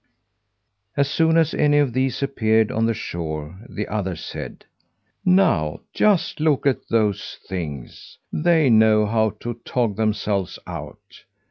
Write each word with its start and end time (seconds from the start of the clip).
As 0.97 1.07
soon 1.11 1.37
as 1.37 1.53
any 1.53 1.77
of 1.77 1.93
these 1.93 2.23
appeared 2.23 2.71
on 2.71 2.87
the 2.87 2.93
shore, 2.95 3.59
the 3.69 3.87
others 3.87 4.25
said: 4.25 4.65
"Now, 5.23 5.81
just 5.93 6.39
look 6.39 6.65
at 6.65 6.87
those 6.89 7.37
things! 7.47 8.17
They 8.33 8.71
know 8.71 9.05
how 9.05 9.35
to 9.41 9.61
tog 9.63 9.97
themselves 9.97 10.57
out." 10.65 11.23